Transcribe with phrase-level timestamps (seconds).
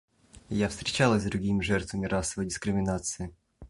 [0.49, 3.35] Я встречалась с другими жертвами расовой дискриминации.